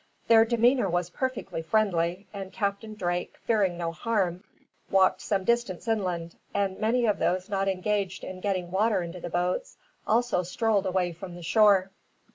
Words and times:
Their 0.27 0.45
demeanor 0.45 0.89
was 0.89 1.11
perfectly 1.11 1.61
friendly, 1.61 2.25
and 2.33 2.51
Captain 2.51 2.95
Drake, 2.95 3.37
fearing 3.45 3.77
no 3.77 3.91
harm, 3.91 4.43
walked 4.89 5.21
some 5.21 5.43
distance 5.43 5.87
inland, 5.87 6.35
and 6.55 6.79
many 6.79 7.05
of 7.05 7.19
those 7.19 7.49
not 7.49 7.67
engaged 7.67 8.23
in 8.23 8.39
getting 8.39 8.71
water 8.71 9.03
into 9.03 9.19
the 9.19 9.29
boats 9.29 9.77
also 10.07 10.41
strolled 10.41 10.87
away 10.87 11.11
from 11.11 11.35
the 11.35 11.43
shore. 11.43 11.91